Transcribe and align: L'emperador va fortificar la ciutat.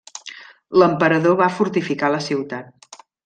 L'emperador 0.83 1.37
va 1.43 1.49
fortificar 1.59 2.11
la 2.15 2.23
ciutat. 2.31 2.99